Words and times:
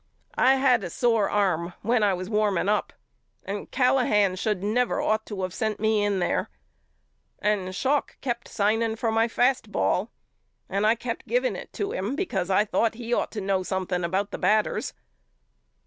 I 0.39 0.55
had 0.55 0.83
a 0.83 0.89
sore 0.89 1.29
arm 1.29 1.73
when 1.83 2.01
I 2.01 2.15
was 2.15 2.27
warming 2.27 2.67
up 2.67 2.91
and 3.43 3.69
Callahan 3.69 4.35
should 4.35 4.63
never 4.63 4.99
ought 4.99 5.27
to 5.27 5.43
of 5.43 5.53
sent 5.53 5.79
me 5.79 6.03
in 6.03 6.17
there. 6.17 6.49
And 7.37 7.75
Schalk 7.75 8.17
kept 8.19 8.47
signing 8.47 8.95
for 8.95 9.11
my 9.11 9.27
fast 9.27 9.71
ball 9.71 10.09
and 10.67 10.87
I 10.87 10.95
kept 10.95 11.27
giving 11.27 11.55
it 11.55 11.71
to 11.73 11.91
him 11.91 12.15
because 12.15 12.49
I 12.49 12.65
thought 12.65 12.95
he 12.95 13.13
ought 13.13 13.31
to 13.33 13.41
know 13.41 13.61
something 13.61 14.03
about 14.03 14.31
the 14.31 14.39
batters. 14.39 14.95